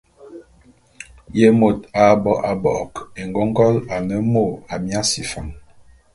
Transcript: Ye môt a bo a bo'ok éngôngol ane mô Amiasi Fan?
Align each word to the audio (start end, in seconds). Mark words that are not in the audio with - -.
Ye 1.37 1.47
môt 1.59 1.79
a 2.05 2.05
bo 2.23 2.31
a 2.51 2.51
bo'ok 2.63 2.93
éngôngol 3.21 3.75
ane 3.95 4.15
mô 4.31 4.45
Amiasi 4.73 5.23
Fan? 5.31 5.47